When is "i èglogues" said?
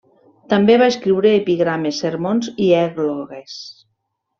2.67-3.65